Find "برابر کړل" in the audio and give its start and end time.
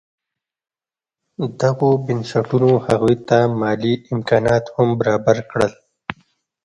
4.99-5.73